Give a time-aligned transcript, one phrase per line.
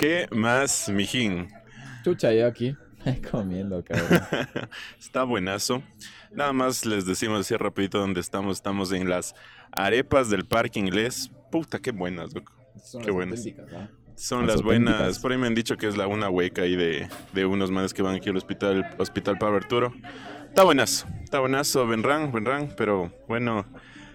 [0.00, 1.48] ¿Qué más, mijín?
[2.02, 2.74] Chucha, yo aquí
[3.30, 4.22] comiendo, cabrón.
[4.98, 5.82] Está buenazo.
[6.32, 8.56] Nada más les decimos así rapidito dónde estamos.
[8.56, 9.34] Estamos en las
[9.72, 11.30] arepas del parque inglés.
[11.52, 12.50] Puta, qué buenas, loco.
[12.82, 13.46] Son Qué las buenas.
[13.76, 13.88] ¿ah?
[14.14, 15.18] Son Las las buenas.
[15.18, 17.92] Por ahí me han dicho que es la una hueca ahí de, de unos manes
[17.92, 19.92] que van aquí al hospital, hospital Pablo Arturo.
[20.48, 23.66] Está buenazo, está buenazo, vendrán, vendrán, pero bueno,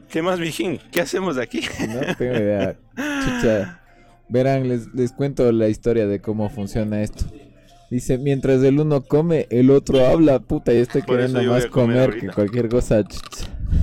[0.09, 0.79] ¿qué más, mijín?
[0.91, 1.61] ¿Qué hacemos aquí?
[1.87, 2.75] No tengo idea.
[2.95, 3.84] Chucha.
[4.29, 7.25] Verán, les, les cuento la historia de cómo funciona esto.
[7.89, 10.39] Dice, mientras el uno come, el otro habla.
[10.39, 13.03] Puta, yo estoy Por queriendo más comer comer que cualquier cosa.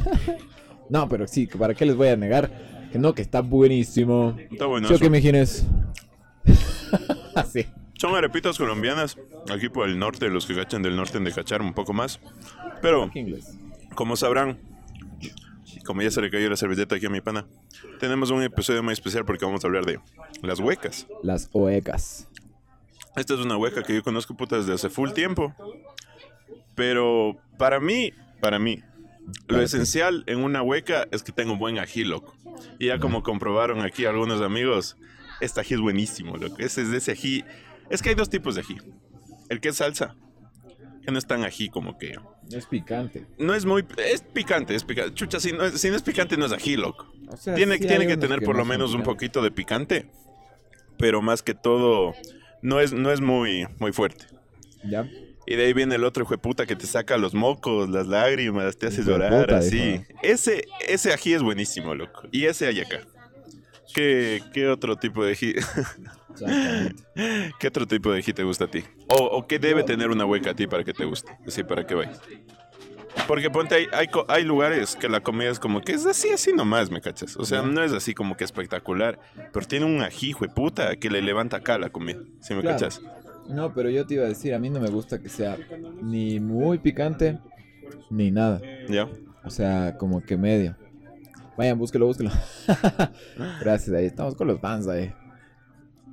[0.91, 2.51] no, pero sí, ¿para qué les voy a negar?
[2.91, 4.37] Que no, que está buenísimo.
[4.39, 4.99] Está ¿Sí o buenazo.
[4.99, 5.67] qué, mijines?
[7.35, 7.67] Así.
[7.95, 9.17] Son arepitas colombianas,
[9.49, 12.19] aquí por el norte, los que cachan del norte han de cachar un poco más.
[12.81, 13.09] Pero,
[13.95, 14.72] como sabrán, y
[15.85, 17.47] como ya se le cayó la servilleta aquí a mi pana,
[18.01, 20.01] tenemos un episodio muy especial porque vamos a hablar de
[20.43, 21.07] las huecas.
[21.23, 22.29] Las oecas.
[23.17, 25.55] Esta es una hueca que yo conozco puta desde hace full tiempo.
[26.75, 28.83] Pero para mí, para mí,
[29.49, 29.65] lo ti.
[29.65, 32.35] esencial en una hueca es que tenga un buen ají, loco.
[32.79, 34.97] Y ya como comprobaron aquí algunos amigos,
[35.41, 36.57] este ají es buenísimo, loco.
[36.59, 37.45] Ese es de ese ají.
[37.91, 38.79] Es que hay dos tipos de ají.
[39.51, 40.17] El que es salsa,
[41.05, 42.17] que no es tan ají como que...
[42.53, 43.27] Es picante.
[43.39, 43.85] No es muy...
[43.97, 45.15] Es picante, es picante.
[45.15, 47.13] Chucha, si no es, si no es picante no es ají, loco.
[47.29, 50.07] O sea, Tiene, sí tiene que tener por lo menos un poquito de picante,
[50.99, 52.15] pero más que todo
[52.61, 54.27] no es, no es muy, muy fuerte.
[54.85, 55.09] ¿Ya?
[55.47, 58.07] Y de ahí viene el otro hijo de puta que te saca los mocos, las
[58.07, 60.01] lágrimas, te hace llorar, puta, así.
[60.23, 62.29] Ese, ese ají es buenísimo, loco.
[62.31, 63.01] Y ese hay acá.
[63.93, 65.55] ¿Qué, qué otro tipo de ají?
[66.33, 67.03] Exactamente.
[67.59, 68.85] ¿Qué otro tipo de ají te gusta a ti?
[69.09, 71.37] O, o qué debe tener una hueca a ti para que te guste.
[71.47, 72.21] Sí, para que vayas.
[73.29, 76.91] Porque ponte, hay, hay, lugares que la comida es como que es así, así nomás,
[76.91, 77.37] ¿me cachas?
[77.37, 79.19] O sea, no es así como que espectacular,
[79.53, 82.79] pero tiene un ají, puta, que le levanta acá la comida, ¿sí me Claro.
[82.79, 83.01] cachas?
[83.49, 85.59] No, pero yo te iba a decir, a mí no me gusta que sea
[86.01, 87.39] ni muy picante
[88.11, 88.61] ni nada.
[88.89, 89.09] ¿Ya?
[89.45, 90.77] O sea, como que medio.
[91.57, 92.31] Vayan, búsquelo, búsquelo.
[93.61, 95.13] Gracias, ahí estamos con los fans ahí.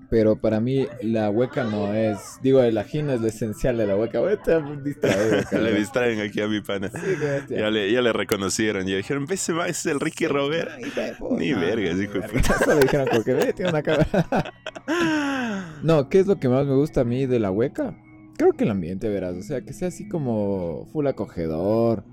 [0.10, 2.40] Pero para mí la hueca no es...
[2.42, 4.20] Digo, el ají no es lo esencial de la hueca.
[4.20, 6.90] Voy a estar distraído, le distraen aquí a mi pana.
[6.90, 7.16] Sí.
[7.50, 10.72] Ya le, ya le reconocieron, ya dijeron, ese va, es el Ricky Robert.
[11.38, 12.42] Ni vergas, hijo de verga.
[12.66, 14.08] Solo dijeron porque ve, tiene una cara.
[15.84, 17.96] No, ¿qué es lo que más me gusta a mí de la hueca?
[18.38, 19.36] Creo que el ambiente, verás.
[19.36, 22.04] O sea, que sea así como full acogedor.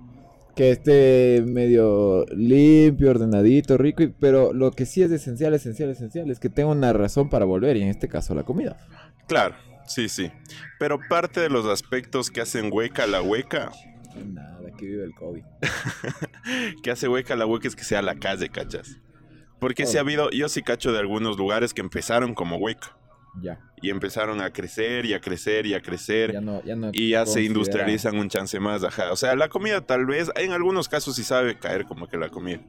[0.57, 4.03] Que esté medio limpio, ordenadito, rico.
[4.03, 7.45] y- Pero lo que sí es esencial, esencial, esencial es que tenga una razón para
[7.45, 7.77] volver.
[7.77, 8.77] Y en este caso, la comida.
[9.29, 9.55] Claro,
[9.87, 10.31] sí, sí.
[10.79, 13.71] Pero parte de los aspectos que hacen hueca la hueca,
[14.33, 15.43] Nada, que vive el COVID.
[16.83, 18.99] que hace hueca la hueca es que sea la calle, ¿cachas?
[19.61, 20.05] Porque sí ha Oh.
[20.05, 22.97] habido, yo sí cacho de algunos lugares que empezaron como hueca.
[23.41, 23.61] Ya.
[23.83, 26.33] Y empezaron a crecer y a crecer y a crecer.
[26.33, 29.13] Ya no, ya no y ya se industrializan un chance más, ajá.
[29.13, 32.31] O sea, la comida tal vez, en algunos casos sí sabe caer como que la
[32.31, 32.61] comida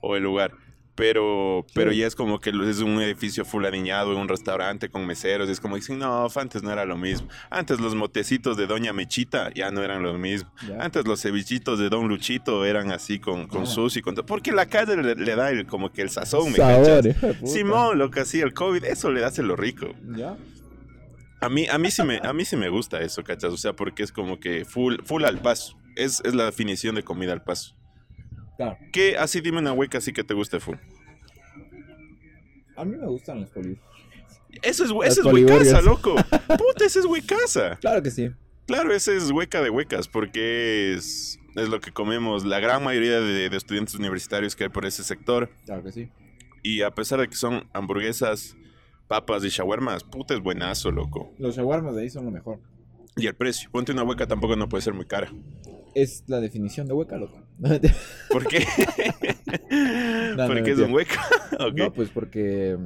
[0.00, 0.52] o el lugar.
[0.96, 5.48] Pero, pero ya es como que es un edificio full aniñado, un restaurante con meseros.
[5.48, 7.28] Y es como dicen, no, antes no era lo mismo.
[7.50, 10.52] Antes los motecitos de Doña Mechita ya no eran lo mismo.
[10.68, 10.78] Ya.
[10.80, 14.02] Antes los cevichitos de Don Luchito eran así con, con sushi.
[14.02, 14.24] Con todo.
[14.24, 17.02] Porque la calle le, le da el, como que el sazón, ¿me Sabor.
[17.44, 19.88] Simón, lo que hacía el COVID, eso le hace lo rico.
[20.16, 20.36] Ya.
[21.40, 23.52] A mí, a mí sí me, a mí sí me gusta eso, ¿cachas?
[23.52, 25.76] O sea, porque es como que full, full al paso.
[25.96, 27.76] Es, es la definición de comida al paso.
[28.56, 28.78] Claro.
[28.92, 29.16] ¿Qué?
[29.16, 30.76] Así dime una hueca así que te guste full.
[32.76, 33.78] A mí me gustan los polivos.
[34.62, 36.14] Eso es, eso es huecaza, loco.
[36.14, 37.76] Puta, ese es huecaza.
[37.80, 38.30] Claro que sí.
[38.66, 43.20] Claro, ese es hueca de huecas, porque es, es lo que comemos la gran mayoría
[43.20, 45.50] de, de estudiantes universitarios que hay por ese sector.
[45.66, 46.08] Claro que sí.
[46.62, 48.56] Y a pesar de que son hamburguesas,
[49.06, 51.32] papas y shawarmas, puta, es buenazo, loco.
[51.38, 52.58] Los shawarmas de ahí son lo mejor.
[53.16, 53.68] Y el precio.
[53.70, 55.32] Ponte una hueca tampoco no puede ser muy cara.
[55.94, 57.40] Es la definición de hueca, loco.
[58.30, 58.66] ¿Por qué?
[60.36, 61.20] no, Porque es un hueca.
[61.60, 61.74] Ok.
[61.76, 62.76] No, pues porque.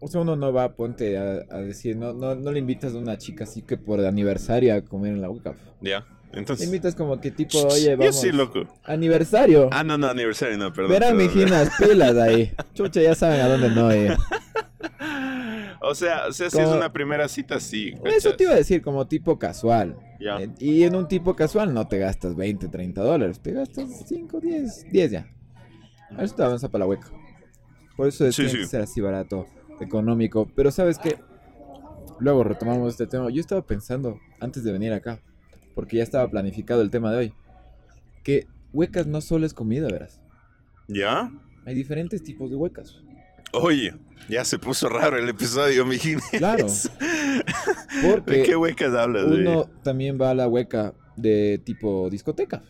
[0.00, 2.98] O sea, uno no va, ponte a, a decir, no, no, no le invitas a
[2.98, 5.54] una chica así que por aniversario a comer en la hueca.
[5.80, 6.06] Ya.
[6.32, 6.66] Le Entonces.
[6.66, 8.20] invitas como que tipo, oye, Yo vamos.
[8.20, 8.66] sí, loco.
[8.84, 9.68] Aniversario.
[9.72, 10.92] Ah, no, no, aniversario, no, perdón.
[10.92, 12.52] Verán, mijinas, pilas ahí.
[12.74, 14.16] Chucha, ya saben a dónde no ir.
[15.80, 17.94] O sea, o sea, si es una primera cita, sí.
[18.04, 19.96] Eso te iba a decir, como tipo casual.
[20.20, 23.40] Eh, Y en un tipo casual no te gastas 20, 30 dólares.
[23.40, 25.28] Te gastas 5, 10, 10 ya.
[26.18, 27.08] Eso te avanza para la hueca.
[27.96, 28.58] Por eso es Sí, tiene sí.
[28.58, 29.46] que ser así barato,
[29.80, 30.48] económico.
[30.54, 31.18] Pero sabes que
[32.18, 33.30] luego retomamos este tema.
[33.30, 35.20] Yo estaba pensando antes de venir acá,
[35.74, 37.32] porque ya estaba planificado el tema de hoy,
[38.22, 40.20] que huecas no solo es comida, verás.
[40.88, 41.30] ¿Ya?
[41.64, 43.02] Hay diferentes tipos de huecas.
[43.62, 43.94] Oye,
[44.28, 45.98] ya se puso raro el episodio, mi
[46.38, 46.66] Claro.
[46.66, 49.24] ¿De Porque qué huecas hablas?
[49.26, 52.62] uno también va a la hueca de tipo discoteca.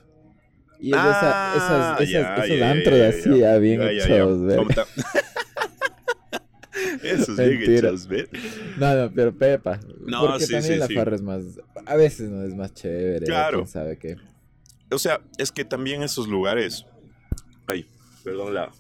[0.78, 3.52] Y es de esa- Ah, esas, esas- ya, esos ya, antros ya, así, ya.
[3.54, 4.56] ah, bien hechos, ¿ver?
[4.58, 4.84] ¿Cómo está?
[7.02, 8.28] Esos bien hechos, ¿ves?
[8.76, 9.80] No, no, pero Pepa.
[10.06, 10.94] No, porque sí, también sí, la sí.
[10.94, 11.42] farra es más.
[11.86, 13.24] A veces no es más chévere.
[13.26, 13.58] Claro.
[13.58, 14.16] quién sabe qué.
[14.90, 16.84] O sea, es que también esos lugares.
[17.66, 17.86] Ay,
[18.22, 18.70] perdón la,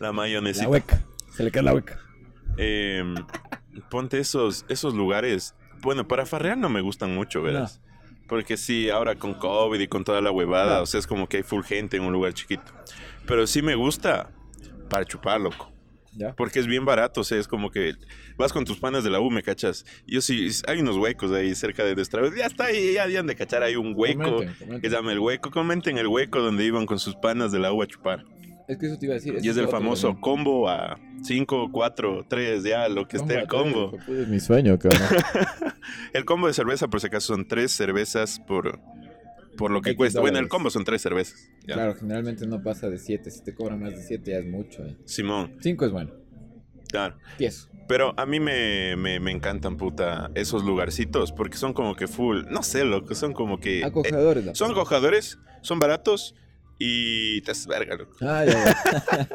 [0.00, 0.62] la mayonesa.
[0.62, 1.04] La hueca.
[1.34, 1.98] Se le queda la hueca.
[2.56, 3.14] Em,
[3.90, 5.54] ponte esos, esos lugares.
[5.80, 7.70] Bueno, para farrear no me gustan mucho, ¿verdad?
[8.28, 10.82] Porque sí, ahora con COVID y con toda la huevada, No.
[10.82, 12.72] o sea, es como que hay full gente en un lugar chiquito.
[13.26, 14.30] Pero sí me gusta
[14.88, 15.70] para chupar, loco.
[16.14, 16.34] ¿Ya?
[16.36, 17.94] Porque es bien barato, o sea, es como que
[18.36, 19.86] vas con tus panas de la U, ¿me cachas?
[20.06, 22.30] Yo sí, hay unos huecos ahí cerca de Destrado.
[22.34, 24.90] Ya está ahí, ya habían de cachar, hay un hueco Comenten, comenten.
[24.90, 25.50] llama el hueco.
[25.50, 28.24] Comenten el hueco donde iban con sus panas de la U a chupar.
[28.72, 29.36] Es que eso te iba a decir.
[29.42, 33.96] Y es el famoso combo a 5, 4, 3, ya, lo que esté el combo.
[34.08, 35.00] Es mi sueño, cabrón.
[36.12, 38.78] El combo de cerveza, por si acaso, son tres cervezas por,
[39.56, 40.20] por lo que X cuesta.
[40.20, 40.50] Bueno, el dólares.
[40.50, 41.48] combo son tres cervezas.
[41.66, 41.74] ya.
[41.74, 43.30] Claro, generalmente no pasa de 7.
[43.30, 44.84] Si te cobran más de 7 ya es mucho.
[44.84, 44.96] eh.
[45.04, 46.12] Simón, 5 es bueno.
[46.88, 47.16] claro.
[47.38, 47.68] 10.
[47.88, 52.42] Pero a mí me, me, me encantan, puta, esos lugarcitos, porque son como que full,
[52.48, 53.80] no sé, loco, son como que...
[53.80, 54.44] eh, Acogedores.
[54.46, 56.36] la son acogedores, son baratos
[56.84, 58.16] y te haces verga, loco.
[58.22, 58.74] Ah, ya, ya.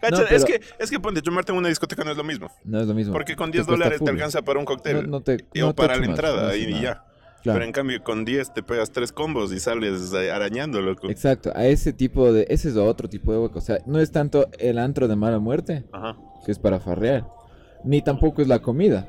[0.00, 2.50] Cacha, No, es, que, es que ponte, tomarte en una discoteca no es lo mismo.
[2.64, 3.12] No es lo mismo.
[3.12, 5.10] Porque con Te 10 cuesta dólares te alcanza para un cóctel.
[5.10, 7.04] No, te, o te para la chumas, entrada y, y ya.
[7.42, 7.58] Claro.
[7.58, 11.10] Pero en cambio con 10 te pegas tres combos y sales arañando, loco.
[11.10, 13.58] Exacto, a ese tipo de, ese es otro tipo de hueco.
[13.58, 16.16] O sea, no es tanto el antro de mala muerte, Ajá.
[16.44, 17.28] que es para farrear,
[17.84, 19.08] ni tampoco es la comida,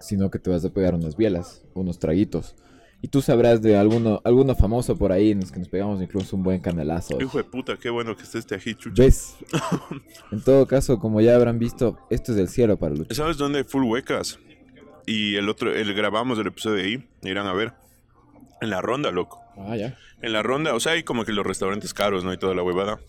[0.00, 2.56] sino que te vas a pegar unas bielas, unos traguitos.
[3.04, 6.36] Y tú sabrás de alguno, alguno famoso por ahí en los que nos pegamos incluso
[6.36, 7.20] un buen canelazo.
[7.20, 9.02] Hijo de puta, qué bueno que esté este ají, chucho.
[9.02, 9.34] ¿Ves?
[10.30, 13.12] En todo caso, como ya habrán visto, esto es el cielo para Lucho.
[13.12, 14.38] ¿Sabes dónde hay full huecas?
[15.04, 17.72] Y el otro, el grabamos el episodio de ahí, irán a ver.
[18.60, 19.42] En la ronda, loco.
[19.56, 19.98] Ah, ya.
[20.22, 22.32] En la ronda, o sea, hay como que los restaurantes caros, ¿no?
[22.32, 23.00] Y toda la huevada.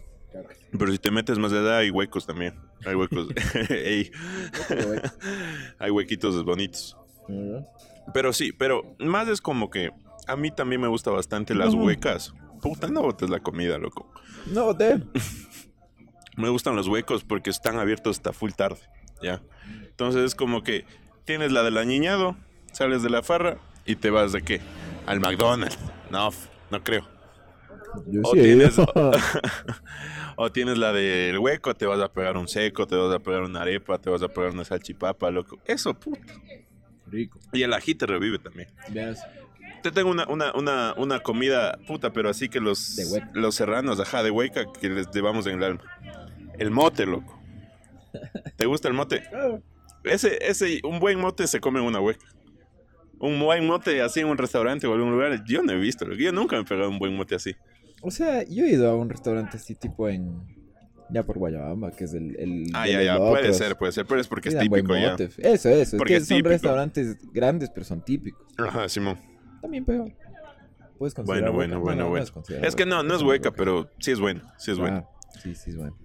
[0.72, 2.56] Pero si te metes más de edad, hay huecos también.
[2.84, 3.28] Hay huecos.
[5.80, 6.98] Hay huequitos bonitos.
[8.14, 9.92] Pero sí, pero más es como que
[10.28, 11.84] a mí también me gusta bastante las No.
[11.84, 12.34] huecas.
[12.62, 14.12] Puta, no botes la comida, loco.
[14.48, 15.10] No, hotel.
[16.38, 18.80] Me gustan los huecos porque están abiertos hasta full tarde,
[19.22, 19.42] ¿ya?
[19.86, 20.84] Entonces es como que
[21.26, 22.36] tienes la del añiñado,
[22.72, 24.60] sales de la farra y te vas de qué?
[25.06, 25.78] Al McDonald's.
[26.10, 26.30] No,
[26.72, 27.08] no creo.
[28.08, 28.78] Yo O sí tienes-.
[30.36, 33.44] O tienes la del hueco, te vas a pegar un seco, te vas a pegar
[33.44, 35.60] una arepa, te vas a pegar una salchipapa, loco.
[35.66, 36.34] Eso, puta.
[37.14, 37.40] Rico.
[37.54, 38.68] Y el ají te revive también.
[39.82, 43.32] Te tengo una, una, una, una comida puta, pero así que los, De hueca.
[43.34, 45.82] los serranos, ajá, de hueca, que les llevamos en el alma.
[46.58, 47.40] El mote, loco.
[48.56, 49.24] ¿Te gusta el mote?
[50.04, 52.26] Ese, ese, un buen mote se come en una hueca.
[53.20, 56.06] Un buen mote así en un restaurante o algún lugar, yo no he visto.
[56.06, 56.20] loco.
[56.20, 57.56] Yo nunca me he pegado un buen mote así.
[58.02, 60.42] O sea, yo he ido a un restaurante así tipo en...
[61.10, 62.36] Ya por Guayabamba, que es el...
[62.40, 65.16] el Ah, ya, ya, puede ser, puede ser, pero es porque es Sí, típico ya.
[65.38, 65.98] Eso, eso.
[65.98, 66.50] Porque es es que son típico.
[66.50, 68.46] restaurantes grandes, pero son típicos.
[68.58, 69.18] Ajá, Simón.
[69.62, 70.08] También pegó.
[70.98, 71.84] Puedes considerar Bueno, bueno, hueca.
[71.84, 72.10] bueno, No, no,
[72.50, 72.68] bueno.
[72.68, 75.08] es que no, no es hueca, pero sí es bueno, sí es bueno.
[75.08, 75.98] Ah, sí, sí es bueno.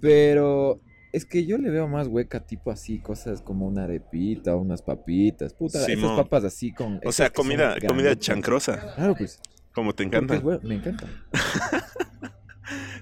[0.00, 0.80] Pero
[1.12, 5.54] es que yo le veo más hueca, tipo así, cosas como una arepita, unas papitas.
[5.54, 6.12] Puta, Simón.
[6.12, 7.00] esas papas así con.
[7.04, 9.40] O sea, comida, comida chancrosa, Claro, pues.
[9.72, 10.40] como te encanta.
[10.62, 11.06] me encanta.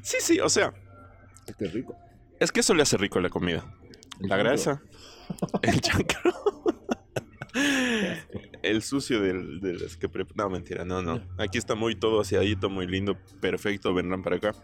[0.03, 0.75] Sí, sí, o sea,
[1.53, 1.97] Es que es rico.
[2.41, 3.65] es que eso le hace rico a la comida.
[4.21, 4.83] La grasa,
[5.63, 6.33] el chancro,
[8.63, 11.21] el sucio del, de las que prep- No, mentira, no, no.
[11.39, 14.55] Aquí está muy todo aseadito, muy lindo, perfecto, vendrán para acá.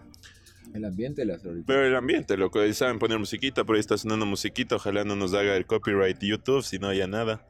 [0.75, 1.64] El ambiente le hace rico.
[1.66, 5.16] Pero el ambiente, loco, ahí saben poner musiquita, por ahí está sonando musiquita, ojalá no
[5.16, 7.47] nos haga el copyright YouTube, si no ya nada.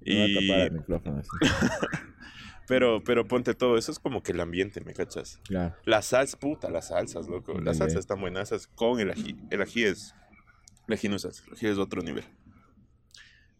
[0.00, 0.46] Me va a Y...
[0.48, 1.28] tapar el micrófono así.
[2.68, 5.40] Pero, pero ponte todo, eso es como que el ambiente, ¿me cachas?
[5.48, 5.74] Claro.
[5.84, 7.54] Las salsas, puta, las salsas, loco.
[7.54, 7.78] Las Dale.
[7.78, 9.36] salsas están buenas con el ají.
[9.50, 10.14] El ají es.
[10.86, 12.24] El ají no es salsa, el ají es otro nivel.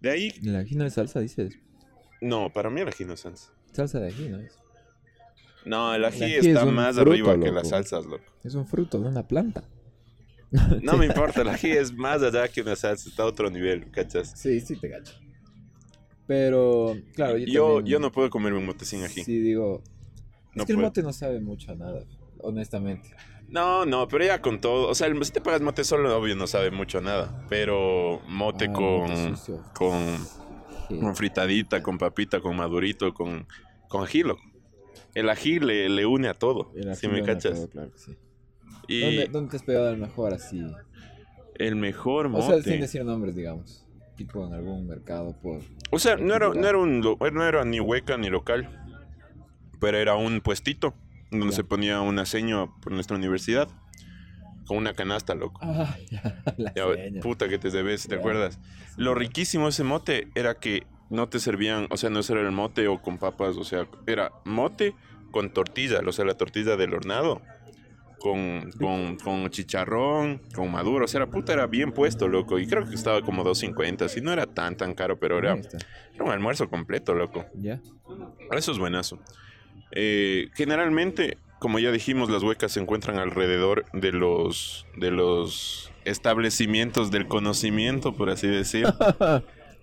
[0.00, 1.58] De ahí, El ají no es salsa, dices.
[2.20, 3.50] no, para mí el ají no es salsa.
[3.72, 4.58] Salsa de ají, ¿no es?
[5.64, 8.24] No, el ají, ají está es más fruto, arriba que las salsas, loco.
[8.44, 9.64] Es un fruto de una planta.
[10.82, 13.90] No me importa, el ají es más allá que una salsa, está a otro nivel,
[13.90, 14.32] ¿cachas?
[14.38, 15.14] Sí, sí te gacho.
[16.28, 19.24] Pero, claro, yo, Yo, también- yo no puedo comerme un mote sin ají.
[19.24, 19.82] Sí, digo.
[20.54, 22.04] No es que el mote no sabe mucho a nada,
[22.38, 23.10] honestamente.
[23.48, 24.88] No, no, pero ya con todo.
[24.88, 27.46] O sea, el- si te pagas mote solo, obvio, no sabe mucho a nada.
[27.48, 29.08] Pero mote Ah, con.
[29.10, 29.34] mote
[29.74, 30.16] con
[30.88, 30.98] Sí.
[31.00, 33.46] con fritadita, con papita, con madurito, con,
[33.88, 34.42] con ají, loco.
[35.14, 37.54] El ají le, le une a todo, El si me cachas.
[37.54, 38.16] todo, claro que sí.
[38.86, 40.62] Y ¿Dónde, dónde te has pegado el mejor así?
[41.54, 42.62] El mejor O mote.
[42.62, 43.86] sea, sin decir nombres, digamos.
[44.18, 45.60] Tipo en algún mercado por...
[45.92, 48.68] O sea, no era, no era un lo- no era ni hueca ni local,
[49.80, 50.92] pero era un puestito
[51.30, 53.68] donde se ponía una seño por nuestra universidad
[54.66, 55.60] con una canasta, loco.
[55.62, 55.96] Ah,
[56.58, 58.58] la Ya, puta que te debes, ¿te acuerdas?
[58.96, 62.50] Lo riquísimo de ese mote era que no te servían, o sea, no era el
[62.50, 64.94] mote o con papas, o sea, era mote
[65.30, 67.40] con tortilla, o sea, la tortilla del hornado.
[68.20, 72.58] Con, con, con chicharrón, con maduro, o sea, la puta era bien puesto, loco.
[72.58, 76.24] Y creo que estaba como 2.50, así no era tan, tan caro, pero era, era
[76.24, 77.46] un almuerzo completo, loco.
[77.54, 77.80] Ya.
[78.50, 79.20] Eso es buenazo.
[79.92, 87.10] Eh, generalmente, como ya dijimos, las huecas se encuentran alrededor de los, de los establecimientos
[87.10, 88.86] del conocimiento, por así decir.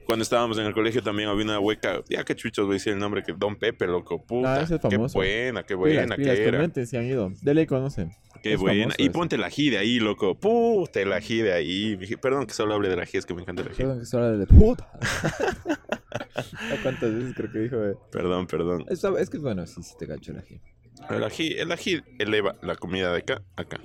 [0.06, 2.94] Cuando estábamos en el colegio también había una hueca, ya que chuchos voy a decir
[2.94, 4.56] el nombre, que Don Pepe, loco, puta.
[4.56, 5.18] Ah, ese es qué famoso.
[5.18, 6.86] buena, qué buena pilas, que era.
[6.86, 7.32] si han ido.
[7.42, 8.12] De ley conocen.
[8.50, 8.84] Qué es buena.
[8.84, 10.36] famoso Y ponte el ají de ahí, loco.
[10.36, 11.98] Puta, el ají de ahí.
[12.22, 13.78] Perdón que solo hable del ají, es que me encanta el ají.
[13.78, 14.90] Perdón que se habla de puta.
[14.94, 17.84] ¿A ¿Cuántas veces creo que dijo?
[17.86, 17.96] eh?
[18.12, 18.86] Perdón, perdón.
[18.90, 20.62] Es, es que bueno, sí, sí te cacho el ají.
[21.10, 23.80] El ají, el ají eleva la comida de acá a acá.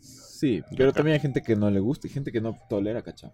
[0.00, 0.96] Sí, pero Acá.
[0.98, 3.32] también hay gente que no le gusta y gente que no tolera cachá.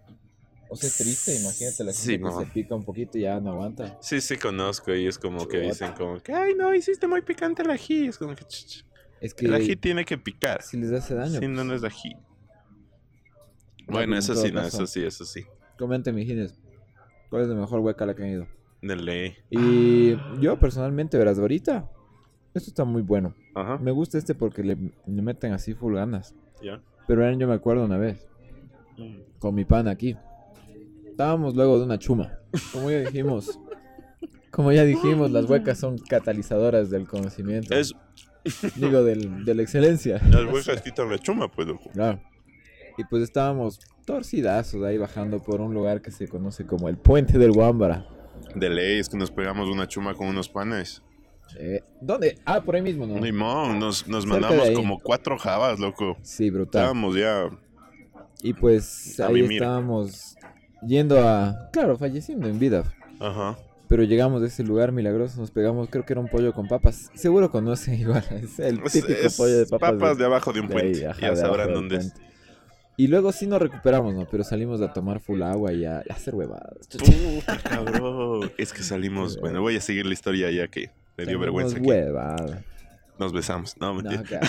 [0.69, 3.39] O sea, es triste, imagínate la gente Sí, que se pica un poquito y ya
[3.41, 3.99] no aguanta.
[4.01, 7.63] Sí, sí conozco y es como que dicen como que, ay, no, hiciste muy picante
[7.63, 8.07] el ají.
[8.07, 8.85] Es como que, ch, ch.
[9.23, 10.63] Es que el ají tiene que picar.
[10.63, 11.39] si les hace daño.
[11.39, 12.17] Si no, pues, no es ají.
[13.87, 15.45] Bueno, pues, en eso sí, no, eso sí, eso sí.
[15.79, 16.59] Comenten, mijines.
[17.31, 18.47] ¿Cuál es la mejor hueca a la que han ido?
[18.83, 19.37] De ley.
[19.49, 21.89] Y yo personalmente, verás, ahorita,
[22.53, 23.33] esto está muy bueno.
[23.55, 23.79] Ajá.
[23.79, 24.77] Me gusta este porque le,
[25.07, 26.35] le meten así full ganas.
[26.61, 26.83] Ya.
[27.07, 28.27] Pero yo me acuerdo una vez,
[29.39, 30.17] con mi pana aquí.
[31.07, 32.41] Estábamos luego de una chuma.
[32.73, 33.59] Como ya dijimos.
[34.51, 37.75] Como ya dijimos, las huecas son catalizadoras del conocimiento.
[37.75, 37.95] Es,
[38.77, 40.21] Digo, del, de la excelencia.
[40.31, 41.91] las huecas quitan la chuma, pues, loco.
[41.93, 42.21] Claro.
[42.99, 47.39] Y pues estábamos torcidazos ahí bajando por un lugar que se conoce como el Puente
[47.39, 48.07] del Guámbara.
[48.55, 51.03] De ley, es que nos pegamos una chuma con unos panes.
[51.59, 52.39] Eh, ¿Dónde?
[52.45, 53.19] Ah, por ahí mismo, ¿no?
[53.19, 56.17] Limón, nos, nos mandamos como cuatro jabas, loco.
[56.23, 56.83] Sí, brutal.
[56.83, 57.51] Estábamos ya.
[58.43, 60.37] Y pues ahí estábamos
[60.87, 61.71] yendo a...
[61.73, 62.85] Claro, falleciendo en vida.
[63.21, 63.57] Ajá.
[63.93, 67.11] Pero llegamos a ese lugar milagroso, nos pegamos, creo que era un pollo con papas.
[67.13, 69.99] Seguro conocen igual, es el típico es pollo de papas.
[69.99, 71.07] de- de abajo de un de ahí, puente.
[71.09, 72.15] ajá, ya de sabrán dónde es.
[72.97, 74.27] Y luego sí nos recuperamos, ¿no?
[74.31, 76.89] Pero salimos a tomar full agua y a, hacer huevadas.
[76.89, 78.51] Puta, cabrón.
[78.57, 79.39] Es que salimos.
[79.39, 81.77] Bueno, voy a seguir la historia ya que me dio vergüenza.
[81.77, 81.87] aquí.
[81.87, 82.65] huevadas.
[83.19, 83.77] Nos besamos.
[83.79, 84.23] No, No, mentira.
[84.23, 84.47] claro.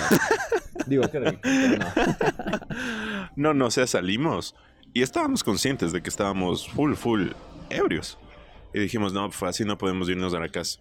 [0.88, 1.40] Digo, pero no.
[3.36, 4.56] No, no, o sea, salimos
[4.94, 7.32] y estábamos conscientes de que estábamos full, full
[7.70, 8.18] ebrios.
[8.74, 10.80] Y dijimos, no, pues así no podemos irnos a la casa.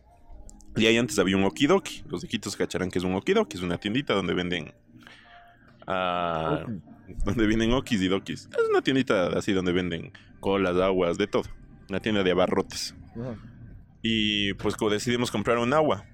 [0.76, 2.04] Y ahí antes había un okidoki.
[2.08, 3.56] Los de Quitos cacharán que es un okidoki.
[3.56, 4.72] Es una tiendita donde venden.
[5.86, 6.64] ah,
[7.24, 8.48] donde venden okis y dokis.
[8.50, 11.44] Es una tiendita así donde venden colas, aguas, de todo.
[11.90, 12.94] Una tienda de abarrotes.
[14.02, 16.06] Y pues decidimos comprar un agua.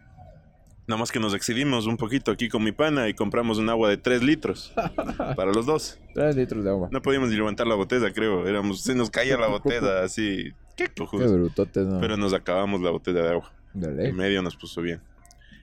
[0.88, 3.90] Nada más que nos excedimos un poquito aquí con mi pana y compramos un agua
[3.90, 4.73] de 3 litros
[5.37, 6.00] para los dos.
[6.14, 6.88] Tres litros de agua.
[6.90, 8.47] No podíamos ni levantar la botella, creo.
[8.49, 10.50] Éramos, se nos caía la botella así.
[10.78, 11.32] ¿Qué Qué cojudos?
[11.32, 11.99] brutotes, ¿no?
[12.00, 13.52] Pero nos acabamos la botella de agua.
[13.75, 15.00] De En medio nos puso bien.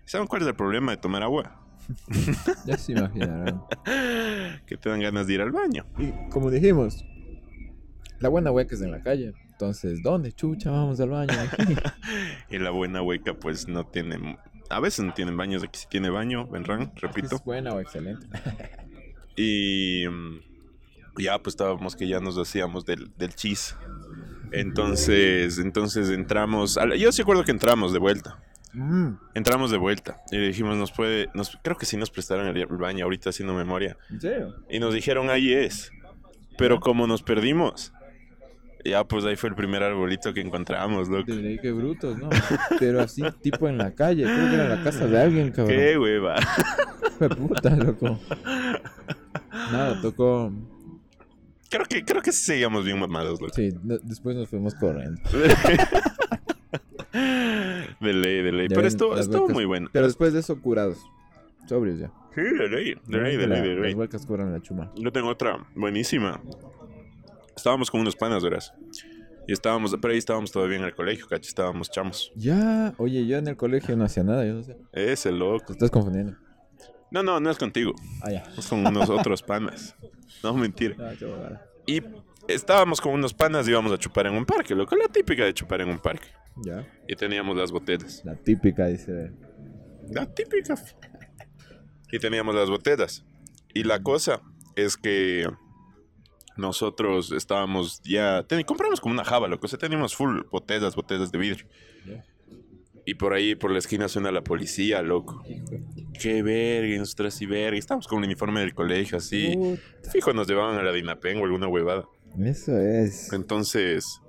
[0.04, 1.62] ¿Saben cuál es el problema de tomar agua?
[2.66, 3.64] Ya se imaginarán.
[4.66, 5.86] Que te dan ganas de ir al baño.
[5.98, 7.06] Y como dijimos,
[8.20, 9.34] la buena hueca es en la calle.
[9.52, 11.34] Entonces, ¿dónde chucha vamos al baño?
[11.34, 11.76] Aquí.
[12.50, 14.38] Y la buena hueca, pues no tiene.
[14.70, 15.64] A veces no tienen baños.
[15.64, 17.38] Aquí sí tiene baño, Benran, repito.
[17.38, 18.28] ¿Es buena o excelente?
[19.38, 23.76] Y mm, ya pues estábamos que ya nos hacíamos del, del cheese.
[24.60, 26.78] Entonces, entonces entramos.
[26.78, 28.40] a la- Yo sí acuerdo que entramos de vuelta.
[28.74, 32.46] Mm, Entramos de vuelta y le dijimos, nos puede, nos, creo que sí nos prestaron
[32.48, 33.98] el, baño ahorita haciendo memoria.
[34.10, 34.56] ¿En serio?
[34.70, 35.92] Y nos dijeron, ahí es.
[36.58, 37.94] Pero como nos perdimos,
[38.84, 41.26] ya pues ahí fue el primer arbolito que encontramos, loco.
[41.26, 42.30] Qué brutos, ¿no?
[42.80, 44.24] Pero así, tipo en la calle.
[44.24, 45.78] Creo que era en la casa de alguien, cabrón.
[45.78, 46.36] Qué hueva.
[47.18, 48.20] Fue puta, loco.
[49.72, 50.52] Nada, tocó.
[51.70, 53.54] Creo que, creo que sí seguíamos bien mamados, loco.
[53.54, 55.22] Sí, no- después nos fuimos corriendo.
[58.00, 58.68] De ley, de ley.
[58.68, 59.90] Ya Pero ven, estuvo, muy bueno.
[59.92, 61.00] Pero después de eso, curados.
[61.68, 62.12] Sobrios ya.
[62.36, 63.92] Sí, de ley, de ley, de ley, de ley.
[63.92, 64.92] Las huecas la chuma.
[64.96, 66.42] Yo tengo otra buenísima.
[67.56, 68.74] Estábamos con unos panas, verás.
[69.48, 72.32] Y estábamos, pero ahí estábamos todavía en el colegio, cacho, estábamos chamos.
[72.36, 74.76] Ya, oye, yo en el colegio no hacía nada, yo no sé.
[74.92, 75.68] Ese loco.
[75.68, 76.36] Te estás confundiendo.
[77.16, 77.94] No, no, no es contigo.
[78.22, 78.44] Ah, ya.
[78.58, 79.96] Es con unos otros panas.
[80.44, 80.96] No, mentira.
[81.00, 81.26] Ah, qué.
[81.88, 82.02] Y
[82.48, 84.96] estábamos con unos panas y íbamos a chupar en un parque, loco.
[84.98, 86.28] La típica de chupar en un parque.
[86.58, 86.86] Ya.
[87.08, 88.22] Y teníamos las botellas.
[88.26, 89.32] La típica, dice.
[90.12, 90.76] La típica.
[92.12, 93.24] Y teníamos las botellas.
[93.74, 94.42] Y la cosa
[94.76, 95.48] es que
[96.58, 98.44] nosotros estábamos ya.
[98.44, 99.66] ten- compramos como una java, loco.
[99.66, 101.66] O sea, teníamos full botellas, botellas de vidrio.
[103.06, 105.44] Y por ahí, por la esquina, suena la policía, loco.
[106.20, 107.76] Qué verga, y nosotros así, verga.
[107.76, 109.54] y Estábamos con el uniforme del colegio, así.
[109.56, 110.12] Puta.
[110.12, 112.06] Fijo, nos llevaban a la Dinapeng o alguna huevada.
[112.44, 113.32] Eso es.
[113.32, 114.22] Entonces.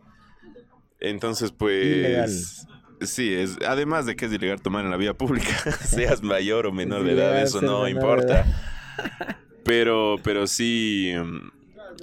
[1.01, 1.87] Entonces, pues.
[1.87, 2.31] Ilegal.
[3.01, 5.51] Sí, es, además de que es ilegal tomar en la vía pública,
[5.85, 8.47] seas mayor o menor de edad, eso no importa.
[9.65, 11.51] Pero, pero sí, mm,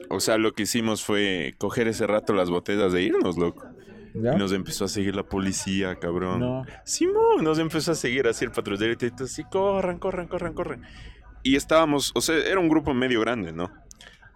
[0.09, 3.65] o sea, lo que hicimos fue coger ese rato las botellas de irnos, loco.
[4.13, 4.33] ¿Ya?
[4.33, 6.39] Y nos empezó a seguir la policía, cabrón.
[6.39, 6.65] No.
[6.85, 10.83] Simón, nos empezó a seguir así el patrullero y todo así, corran, corran, corran, corran.
[11.41, 13.71] Y estábamos, o sea, era un grupo medio grande, ¿no?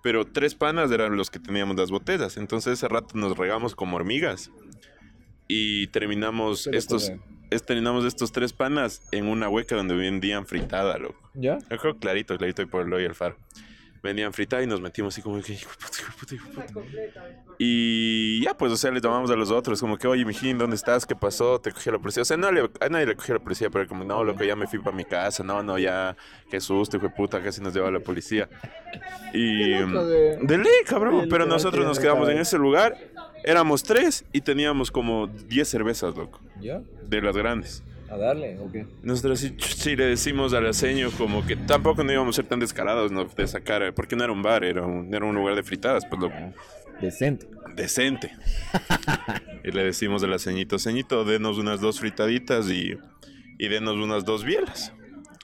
[0.04, 2.38] Pero tres panas eran los que teníamos las botellas.
[2.38, 4.52] Entonces ese rato nos regamos como hormigas.
[5.48, 7.12] Y terminamos estos,
[7.50, 11.30] es- terminamos estos tres panas en una hueca donde vendían fritada, loco.
[11.34, 11.60] ¿Ya?
[11.70, 13.38] Yo creo clarito, clarito, y por el y el faro.
[14.08, 16.80] Vendían fritada y nos metimos así como que, hijo puta, hijo puta, hijo puta.
[17.58, 20.78] Y ya, pues, o sea, le tomamos a los otros, como que, oye, mijín, ¿dónde
[20.78, 21.06] estás?
[21.06, 21.60] ¿Qué pasó?
[21.60, 22.22] Te cogí a la policía.
[22.22, 24.46] O sea, no le- a nadie le cogió a la policía, pero como, no, loco,
[24.46, 25.44] ya me fui para mi casa.
[25.44, 26.16] No, no, ya,
[26.50, 28.48] qué susto, hijo de puta, casi nos lleva la policía.
[29.34, 29.76] Y.
[29.80, 31.28] Loco de- De ley, cabrón.
[31.30, 32.98] Pero nosotros nos quedamos en ese lugar.
[33.44, 36.82] Éramos tres y teníamos como 10 cervezas, loco, ¿Ya?
[37.08, 37.84] de las grandes.
[38.10, 38.86] ¿A darle o qué?
[39.04, 42.60] Nosotros sí, sí le decimos al aceño como que tampoco no íbamos a ser tan
[42.60, 43.26] descarados ¿no?
[43.26, 46.06] de sacar, eh, porque no era un bar, era un, era un lugar de fritadas,
[46.06, 46.32] pues lo
[47.02, 47.48] Decente.
[47.76, 48.32] decente.
[49.64, 52.98] y le decimos al aceñito, ceñito, denos unas dos fritaditas y,
[53.58, 54.94] y denos unas dos bielas.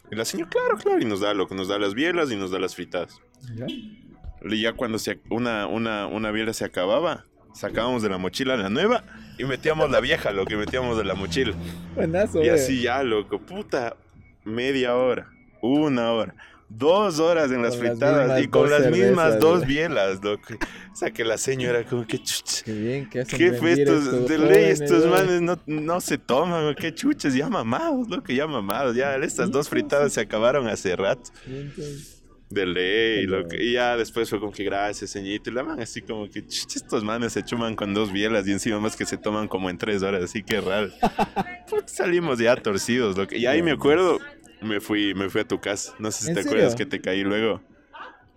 [0.09, 2.37] Y el aceño, claro, claro, y nos da lo que nos da las bielas y
[2.37, 3.19] nos da las fritadas.
[3.55, 3.65] ¿Ya?
[3.67, 8.69] Y ya cuando se, una, una, una biela se acababa, sacábamos de la mochila la
[8.69, 9.03] nueva
[9.37, 11.53] y metíamos la vieja, lo que metíamos de la mochila.
[11.95, 13.95] Buenazo, Y así ya, loco, puta,
[14.43, 15.29] media hora,
[15.61, 16.35] una hora,
[16.69, 20.53] dos horas en las fritadas y con las mismas dos bielas, loco.
[20.91, 22.63] O sea, que la señora como que chucha.
[22.65, 24.29] Qué bien que hacen ¿Qué fue rendir estos?
[24.29, 28.95] De ley, estos manes no, no se toman, qué chuches, ya mamados, loco, ya mamados.
[28.95, 31.31] Ya, estas dos fritadas se acabaron hace rato.
[31.47, 32.22] Entonces,
[32.53, 33.55] De ley, Pero- loco.
[33.55, 35.49] Y ya después fue como que gracias, señorito.
[35.49, 38.79] Y la man así como que estos manes se chuman con dos bielas y encima
[38.79, 40.89] más que se toman como en tres horas, así que raro.
[41.87, 43.33] Salimos ya torcidos, loco.
[43.35, 44.19] Y ahí me acuerdo,
[44.61, 45.95] me fui, me fui a tu casa.
[45.97, 47.61] No sé si ¿En te acuerdas que te caí luego.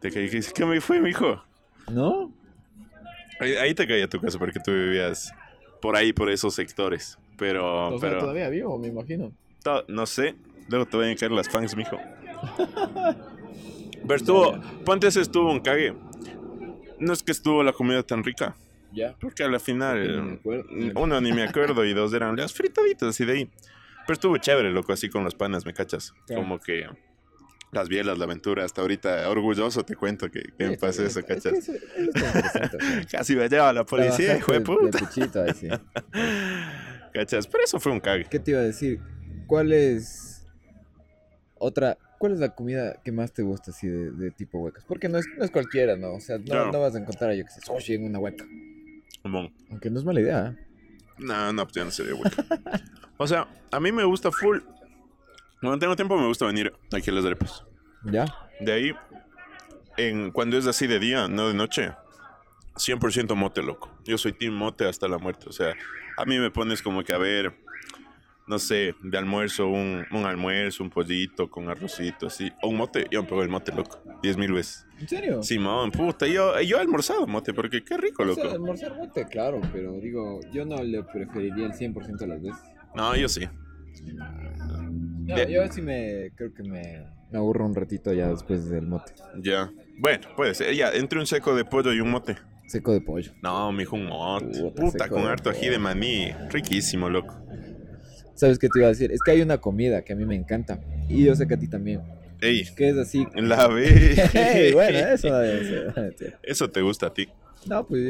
[0.00, 1.42] Te caí, ¿qué qué me fue, mijo?
[1.90, 2.32] ¿No?
[3.38, 5.30] Ahí, ahí te caí a tu casa porque tú vivías
[5.82, 7.18] por ahí, por esos sectores.
[7.36, 9.30] Pero, o sea, pero, todavía vivo, me imagino.
[9.88, 10.34] no sé.
[10.68, 11.98] Luego te van a caer las fans, mijo.
[14.06, 15.94] Pero estuvo, ponte ese estuvo un cague.
[16.98, 18.56] No es que estuvo la comida tan rica.
[18.92, 19.14] Ya.
[19.20, 20.64] Porque a la final, me acuerdo.
[20.94, 23.50] uno ni me acuerdo y dos eran las fritaditas y de ahí.
[24.06, 26.14] Pero estuvo chévere, loco, así con los panas, ¿me cachas?
[26.26, 26.42] Claro.
[26.42, 26.86] Como que
[27.72, 31.26] las bielas, la aventura, hasta ahorita orgulloso te cuento que, que me pasó eso, Es
[31.26, 31.52] que ¿cachas?
[31.54, 32.78] eso- eso.
[33.10, 34.98] Casi me lleva la policía, hijo de puta.
[34.98, 35.68] puchito ahí, sí.
[37.12, 37.46] ¿Cachas?
[37.48, 38.26] Pero eso fue un cague.
[38.30, 39.00] ¿Qué te iba a decir?
[39.46, 40.46] ¿Cuál es
[41.56, 41.98] otra?
[42.18, 44.84] ¿Cuál es la comida que más te gusta así de, de tipo huecas?
[44.84, 46.14] Porque no es, no es cualquiera, ¿no?
[46.14, 46.72] O sea, no, Claro.
[46.72, 48.44] no vas a encontrar, yo que sé, sushi en una hueca.
[49.70, 50.66] Aunque no es mala idea, ¿eh?
[51.18, 52.30] no, no, pues ya no sería bueno.
[53.18, 54.58] O sea, a mí me gusta full.
[55.60, 57.64] Cuando tengo tiempo me gusta venir aquí a las arepas.
[58.04, 58.26] ¿Ya?
[58.60, 58.92] De ahí,
[59.96, 61.92] en, cuando es así de día, no de noche,
[62.76, 63.90] 100% mote, loco.
[64.04, 65.46] Yo soy team mote hasta la muerte.
[65.48, 65.74] O sea,
[66.18, 67.54] a mí me pones como que a ver,
[68.46, 72.50] no sé, de almuerzo, un, un almuerzo, un pollito con arrocito, así.
[72.62, 74.00] O un mote, yo me pego el mote, loco.
[74.22, 74.86] Diez mil veces.
[75.00, 75.42] ¿En serio?
[75.42, 78.54] Simón, puta, yo, yo he almorzado mote, porque qué rico, O sea, loco.
[78.54, 82.62] almorzar bote, claro, pero digo, yo no le preferiría el 100% de las veces.
[82.94, 83.48] No, yo sí.
[84.14, 88.86] No, De- yo sí me, creo que me, me aburro un ratito ya después del
[88.86, 89.12] mote.
[89.42, 89.70] Ya.
[89.98, 90.74] Bueno, puede ser.
[90.74, 92.36] Ya, entre un seco de pollo y un mote.
[92.68, 93.32] Seco de pollo.
[93.42, 94.46] No, mijo, un mote.
[94.60, 96.30] Puta, Puta, con harto ají de maní.
[96.50, 97.34] Riquísimo, loco.
[98.36, 99.10] ¿Sabes qué te iba a decir?
[99.10, 100.78] Es que hay una comida que a mí me encanta.
[101.08, 102.02] Y yo sé que a ti también.
[102.40, 103.26] Ey, Que es así.
[103.34, 104.14] la ve.
[104.32, 105.28] Hey, bueno, eso.
[106.42, 107.28] Eso te gusta a ti.
[107.66, 108.08] No, pues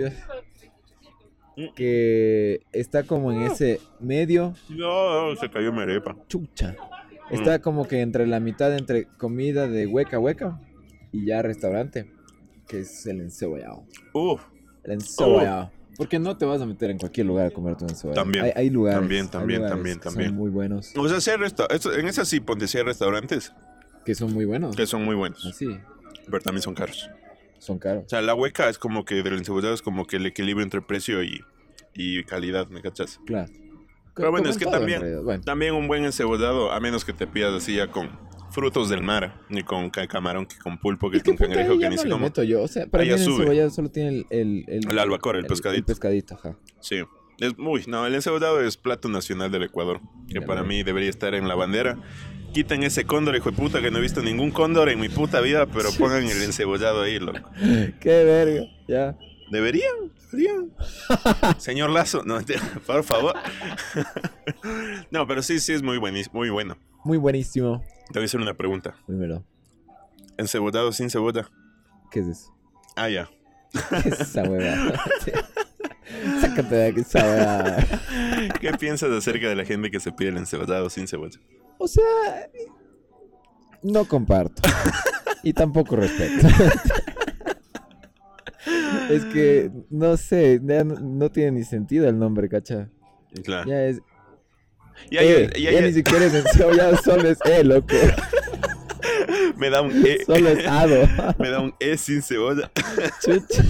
[1.57, 1.67] yo.
[1.75, 6.15] Que está como en ese medio No, se cayó mi arepa.
[6.29, 6.77] chucha.
[7.31, 10.61] Está como que entre la mitad entre comida de hueca hueca
[11.12, 12.11] y ya restaurante.
[12.69, 13.85] Que es el encebollado.
[14.12, 14.43] Uf,
[14.85, 15.71] El encebollado.
[15.97, 18.23] Porque no te vas a meter en cualquier lugar a comerte un encebollado.
[18.25, 18.45] También.
[18.45, 19.01] Hay, hay lugares.
[19.01, 20.35] También, también, lugares también, que son también.
[20.35, 20.93] muy buenos.
[20.97, 23.53] o sea, sí hay resta- eso- en esas sí, ponte, sí hay restaurantes
[24.05, 24.77] Que son muy buenos.
[24.77, 25.67] que son muy buenos, Así.
[26.27, 27.09] pero también son caros.
[27.59, 28.05] Son caros.
[28.07, 30.83] O sea, la hueca es como que del encebollado es como que el equilibrio entre
[30.83, 31.43] precio y,
[31.95, 33.19] y calidad, ¿me cachas?
[33.27, 33.51] Claro.
[34.15, 35.23] Pero bueno, es que también-.
[35.25, 38.09] Bueno, También un buen encebollado, a menos que te pidas así ya con
[38.57, 41.81] frutos del mar, ni con ca- camarón, que con pulpo, que Es con cangrejo, que
[41.83, 42.19] ya ni no cómo.
[42.19, 42.62] meto yo.
[42.62, 43.35] O sea, para mí el sube.
[43.42, 44.27] encebollado solo tiene el...
[44.31, 45.77] El, el, El pescadito.
[45.79, 46.57] El pescadito, ajá.
[46.81, 47.03] Sí.
[47.38, 51.11] Es muy, no, el encebollado es plato nacional del Ecuador, que Ya para mí debería
[51.11, 51.99] estar en la bandera.
[52.55, 55.42] Quiten ese cóndor, hijo de puta, que no he visto ningún cóndor en mi puta
[55.42, 57.38] vida, pero pongan el encebollado ahí, loco.
[58.01, 59.19] Qué verga, ya.
[59.51, 59.95] Deberían,
[60.33, 60.73] deberían.
[61.59, 62.38] Señor Lazo, no,
[62.87, 63.35] por favor.
[65.11, 66.79] no, pero sí, sí es muy, buenis- muy bueno.
[67.05, 67.85] Muy buenísimo.
[68.12, 68.95] Te voy a hacer una pregunta.
[69.07, 69.45] Primero,
[70.38, 71.49] ¿Encebollado sin cebolla?
[72.11, 72.55] ¿qué es eso?
[72.95, 73.29] Ah, ya.
[74.03, 74.92] ¿Qué es esa hueva?
[76.40, 77.77] Sácate de aquí esa hueva.
[78.61, 81.40] ¿Qué piensas acerca de la gente que se pide el encebollado sin cebolla?
[81.79, 82.05] O sea,
[83.83, 84.62] no comparto.
[85.42, 86.49] Y tampoco respeto.
[89.11, 92.88] Es que, no sé, no, no tiene ni sentido el nombre, cacha.
[93.45, 93.69] Claro.
[93.71, 94.01] Ya es.
[95.11, 97.95] Y eh, y ya ni siquiera es encebollado, solo es E, loco.
[99.57, 100.25] me da un E.
[100.25, 101.09] Solo es ado.
[101.39, 102.71] me da un E sin cebolla.
[103.25, 103.65] Chucha.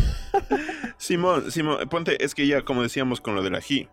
[0.99, 3.89] Simón, Simón, ponte, es que ya como decíamos con lo del ají,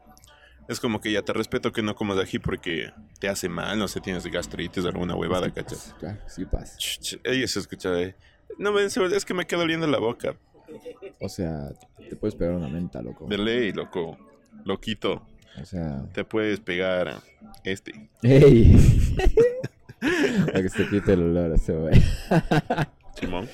[0.67, 3.87] es como que ya te respeto que no comas ají porque te hace mal, no
[3.87, 5.93] sé, tienes gastritis o alguna huevada, ¿cachas?
[5.99, 6.77] Claro, sí pasa.
[7.23, 8.15] Ella se escucha, eh.
[8.57, 10.35] No me es que me quedo oliendo la boca.
[11.19, 11.71] O sea,
[12.09, 13.27] te puedes pegar una menta, loco.
[13.27, 14.17] De ley, loco.
[14.65, 15.25] Loquito.
[15.61, 17.21] O sea, Te puedes pegar
[17.63, 18.09] este.
[18.21, 18.75] ¡Ey!
[20.47, 22.01] Para que se quite el olor ese güey.
[23.19, 23.47] Simón.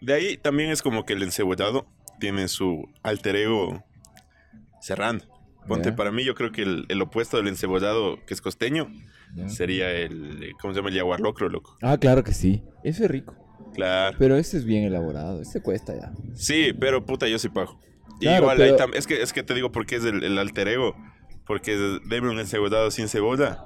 [0.00, 1.86] De ahí también es como que el encebollado
[2.18, 3.84] tiene su alter ego
[4.80, 5.20] serrano.
[5.66, 8.90] Ponte, para mí yo creo que el, el opuesto del encebollado que es costeño
[9.48, 10.88] sería el, eh, ¿cómo se llama?
[10.88, 11.76] El yaguar locro, loco.
[11.82, 12.62] Ah, claro que sí.
[12.82, 13.36] Ese es rico.
[13.74, 14.16] Claro.
[14.18, 15.42] Pero ese es bien elaborado.
[15.42, 16.12] Ese cuesta ya.
[16.34, 17.78] Sí, pero puta, yo sí pago.
[18.18, 20.68] Claro, igual pero- es, que, es que te digo por qué es el, el alter
[20.68, 20.96] ego.
[21.48, 23.64] Porque deme un encebollado sin cebolla.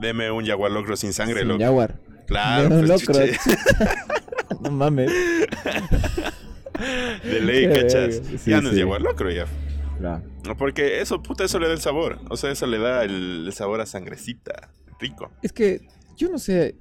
[0.00, 1.62] Deme un jaguar locro sin sangre, Sin loco.
[1.62, 2.00] jaguar.
[2.26, 3.20] Claro, No, pues, locro.
[4.62, 5.12] no mames.
[7.24, 8.20] de ley, cachas.
[8.38, 9.46] Sí, ya no es jaguar locro, ya.
[9.98, 10.22] Claro.
[10.44, 12.18] No, Porque eso, puta, eso le da el sabor.
[12.30, 14.70] O sea, eso le da el, el sabor a sangrecita.
[14.98, 15.30] Rico.
[15.42, 16.76] Es que, yo no sé.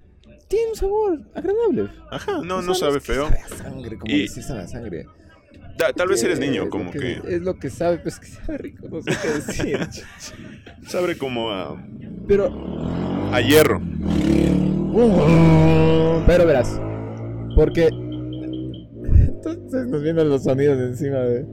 [0.47, 1.89] Tiene un sabor agradable.
[2.11, 3.25] Ajá, no, O no sabe es que feo.
[3.29, 5.05] Sabe a sangre, como Y- decir sabe a sangre.
[5.77, 7.19] Ta- tal vez eres niño, como que.
[7.27, 8.88] Es lo que sabe, pues que sabe rico.
[8.89, 9.79] No sé qué decir.
[10.88, 11.81] Sabe como a,
[12.27, 12.49] Pero,
[13.31, 13.81] a hierro.
[16.25, 16.79] pero verás.
[17.55, 17.88] Porque.
[17.88, 21.45] Entonces nos vienen los sonidos encima de.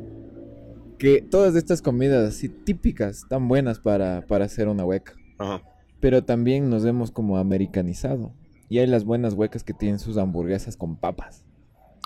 [0.98, 5.14] Que todas estas comidas así típicas, tan buenas para, para hacer una hueca.
[5.38, 5.62] Ajá.
[6.00, 8.32] Pero también nos hemos como americanizado.
[8.68, 11.44] Y hay las buenas huecas que tienen sus hamburguesas con papas.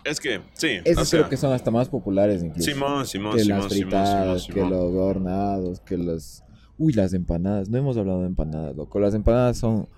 [0.04, 0.80] Es que, sí.
[0.84, 2.70] Sea, creo que son hasta más populares incluso.
[2.70, 6.42] Simón, Simón, que Simón, las fritadas, Simón, que los hornados, que los...
[6.76, 7.68] Uy, las empanadas.
[7.68, 8.98] No hemos hablado de empanadas, loco.
[9.00, 9.88] Las empanadas son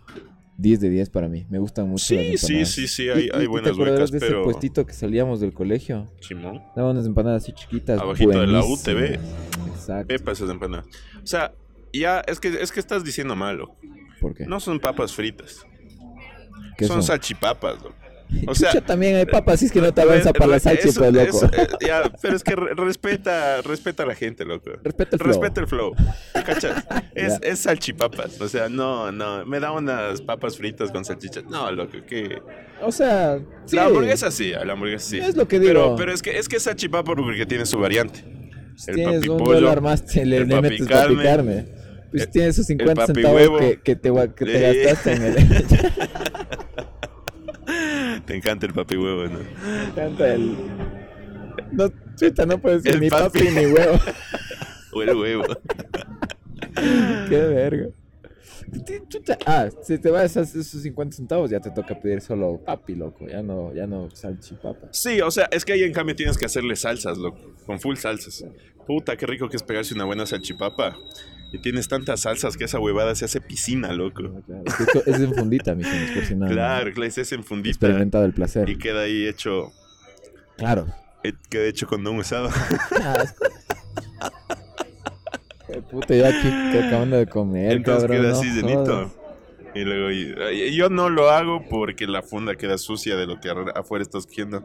[0.58, 1.46] 10 de 10 para mí.
[1.50, 2.70] Me gustan mucho Sí, sí, empanadas.
[2.70, 6.08] sí, sí, hay, buenas ¿Te huecas, de ese puestito que salíamos del colegio?
[6.20, 6.62] Simón.
[6.76, 8.00] Daban unas empanadas así chiquitas.
[8.00, 8.64] Abajito de la.
[8.64, 9.18] UTV.
[9.74, 10.14] Exacto.
[10.14, 10.86] Epa, esas empanadas.
[11.22, 11.52] O sea,
[11.92, 13.74] ya, es que, es que estás diciendo malo.
[14.20, 14.46] ¿Por qué?
[14.46, 15.66] No son papas fritas.
[16.76, 17.04] ¿Qué son, son?
[17.04, 18.05] salchipapas, loco.
[18.46, 20.60] O Chucha, sea, también hay papas, si es que no te avanza para la re-
[20.60, 21.36] salchi, eso- pues, loco.
[21.46, 24.70] eso, eh, ya, pero es que re- respeta, respeta a la gente, loco.
[24.82, 25.28] Respeta el flow.
[25.32, 25.94] Respeta el flow.
[26.44, 26.84] ¿Cachas?
[27.14, 28.38] Es, es salchipapas.
[28.40, 29.46] O sea, no, no.
[29.46, 31.44] Me da unas papas fritas con salchichas.
[31.44, 32.42] No, loco, que.
[32.82, 33.76] O sea, sí.
[33.76, 35.18] La hamburguesa sí, la hamburguesa sí.
[35.18, 35.96] Es lo que Pero, digo.
[35.96, 38.22] pero es que es que es salchipapa porque tiene su variante.
[38.76, 41.66] Si el tienes papi un pollo, dólar más, te le, el le metes papi carne.
[42.10, 43.58] Pues el- tienes esos 50 papi centavos huevo.
[43.58, 45.36] que, que te, que te gastaste en el...
[48.26, 49.38] Te encanta el papi huevo, ¿no?
[49.38, 50.56] Me encanta el...
[51.72, 53.50] No, chuta, no puedes decir El ni papi, papi.
[53.54, 53.98] ni huevo.
[54.92, 55.44] O el huevo.
[57.28, 57.88] Qué verga.
[59.46, 63.26] Ah, si te vas a esos 50 centavos ya te toca pedir solo papi, loco.
[63.28, 64.88] Ya no, ya no salchipapa.
[64.92, 67.54] Sí, o sea, es que ahí en cambio tienes que hacerle salsas, loco.
[67.64, 68.44] Con full salsas.
[68.86, 70.96] Puta, qué rico que es pegarse una buena salchipapa.
[71.52, 74.22] Y tienes tantas salsas que esa huevada se hace piscina, loco.
[74.36, 74.62] Ah, claro.
[74.66, 77.70] Es, que esto es en fundita, mi gente, no Claro, es en fundita.
[77.70, 78.68] experimentado el placer.
[78.68, 79.72] Y queda ahí hecho.
[80.56, 80.86] Claro.
[81.48, 82.48] Queda hecho con un usado.
[82.48, 83.46] Asco.
[85.90, 88.22] Puta, ya aquí que acabando de comer, Entonces cabrón.
[88.22, 89.12] queda así llenito.
[89.74, 90.34] Y luego y-
[90.70, 94.26] y yo no lo hago porque la funda queda sucia de lo que afuera estás
[94.26, 94.62] cogiendo.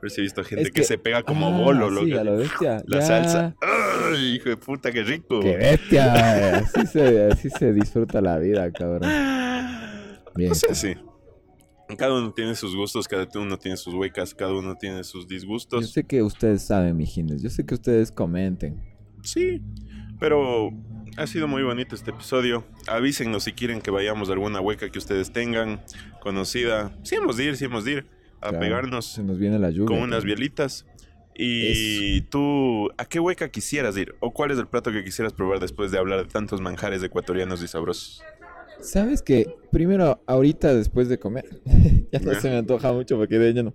[0.00, 2.24] Pero he visto gente Es que, que- se pega como Ah, bolo, sí, loco.
[2.24, 2.82] lo bestia.
[2.86, 3.06] La ya.
[3.06, 3.54] salsa.
[3.60, 5.40] ¡Ay, hijo de puta, qué rico!
[5.40, 6.56] Qué bestia.
[6.58, 9.08] Así se, así se disfruta la vida, cabrón.
[10.34, 10.48] Bien.
[10.48, 10.94] No sé, sí.
[11.96, 15.28] Cada uno tiene sus gustos, cada uno tiene sus huecas, cada uno tiene sus Yo
[15.28, 15.90] disgustos.
[15.92, 17.42] sé que ustedes saben, mijines.
[17.42, 18.80] Yo sé que ustedes comenten.
[19.22, 19.60] Sí,
[20.22, 20.70] pero
[21.16, 22.64] ha sido muy bonito este episodio.
[22.86, 25.82] Avísennos si quieren que vayamos a alguna hueca que ustedes tengan
[26.20, 26.96] conocida.
[27.02, 28.06] Sí hemos de ir, sí hemos de ir
[28.40, 29.86] a Claro, pegarnos Se nos viene la lluvia.
[29.86, 30.86] con unas bielitas.
[31.34, 34.14] Y tú, ¿a qué hueca quisieras ir?
[34.20, 37.60] ¿O cuál es el plato que quisieras probar después de hablar de tantos manjares ecuatorianos
[37.64, 38.22] y sabrosos?
[38.80, 39.52] ¿Sabes qué?
[39.72, 41.60] Primero, ahorita después de comer,
[42.12, 43.74] ya no se me antoja mucho porque de lleno.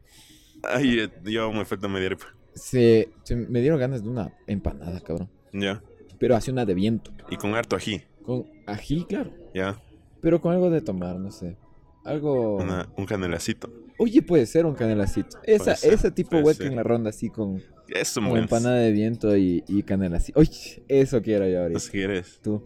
[0.64, 2.28] Ay, yo me falta media arepa.
[2.54, 5.30] Se, se me dieron ganas de una empanada, cabrón.
[5.52, 5.84] Ya.
[6.20, 7.12] Pero hace una de viento.
[7.30, 8.02] Y con harto ají.
[8.24, 9.32] Con ají, claro.
[9.54, 9.80] Ya.
[10.22, 11.58] Pero con algo de tomar, no sé.
[12.04, 12.58] Algo.
[12.58, 13.72] Una- un canelacito.
[14.00, 15.38] Oye, puede ser un canelacito.
[15.44, 19.36] Esa, ser, ese tipo hueca en la ronda, así con, Eso, con empanada de viento
[19.36, 20.40] y, y canelacito.
[20.40, 21.80] Oye, eso quiero yo ahorita.
[21.80, 22.40] Si quieres.
[22.44, 22.64] Tú,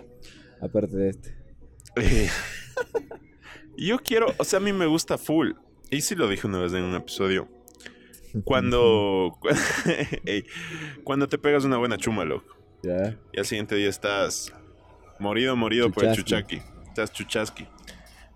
[0.61, 1.35] aparte de este.
[3.77, 5.51] Yo quiero, o sea, a mí me gusta full.
[5.89, 7.47] Y sí lo dije una vez en un episodio.
[8.43, 9.37] Cuando.
[11.03, 12.55] Cuando te pegas una buena chuma, loco.
[12.83, 13.17] Ya.
[13.33, 14.53] Y al siguiente día estás
[15.19, 16.61] morido, morido por el chuchaqui.
[16.87, 17.67] Estás chuchasqui.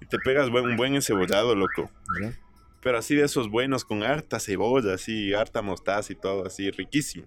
[0.02, 1.90] Y te pegas buen- un buen encebollado, loco.
[2.22, 2.34] ya.
[2.82, 7.26] Pero así de esos buenos con harta cebolla, así, harta mostaza y todo, así, riquísimo.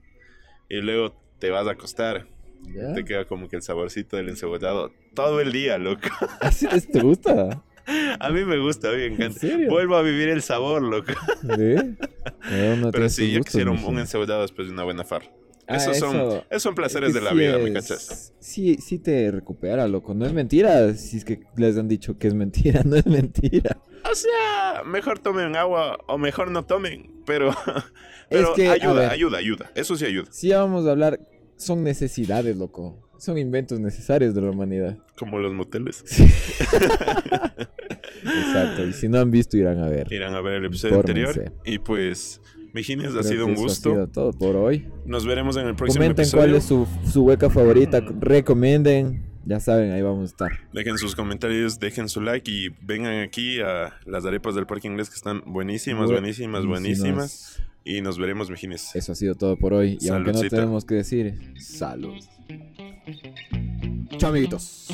[0.69, 2.27] Y luego te vas a acostar.
[2.63, 2.93] ya.
[2.95, 6.09] Te queda como que el saborcito del encebollado todo el día, loco.
[6.41, 7.63] ¿Así es- ¿Te gusta?
[8.21, 9.47] A mí me gusta, a mí me ¿En encanta.
[9.69, 11.13] Vuelvo a vivir el sabor, loco.
[12.93, 15.27] Pero sí, yo gustos, quisiera un, un encebollado después de una buena farra.
[15.69, 17.73] Ah, esos, son, eso- esos son placeres Es que de la sí vida, ¿me es-
[17.75, 18.33] cachas?
[18.41, 20.15] Sí, sí te recupera, loco.
[20.15, 20.95] No es mentira.
[20.95, 23.77] Si es que les han dicho que es mentira, no es mentira.
[24.11, 27.51] O sea, mejor tomen agua o mejor no tomen, pero,
[28.31, 29.11] pero que, a ayuda, ver.
[29.11, 29.71] ayuda, ayuda.
[29.75, 30.29] Eso sí ayuda.
[30.31, 31.21] Si ya vamos a hablar,
[31.57, 33.05] son necesidades, loco.
[33.19, 34.97] Son inventos necesarios de la humanidad.
[35.19, 36.05] Como los moteles.
[38.23, 38.87] Exacto.
[38.87, 40.07] Y si no han visto, irán a ver.
[40.13, 41.29] Irán a ver el episodio Infórmense.
[41.29, 41.53] anterior.
[41.65, 42.41] Y pues,
[42.75, 43.91] Mijines, ha sido un eso ha gusto.
[43.91, 44.87] sido todo por hoy.
[45.07, 46.45] Nos veremos en el próximo Comenten episodio.
[46.45, 48.01] cuál es su, su hueca favorita.
[48.21, 49.25] Recomienden.
[49.47, 50.51] Ya saben, ahí vamos a estar.
[50.75, 55.09] Dejen sus comentarios, dejen su like y vengan aquí a las arepas del Parque Inglés
[55.09, 57.63] que están buenísimas, buenísimas, buenísimas.
[57.83, 58.95] Y nos veremos, Mijines.
[58.95, 59.97] Eso ha sido todo por hoy.
[60.03, 62.13] Y aunque no tenemos que decir, salud.
[64.19, 64.89] Chao, amiguitos.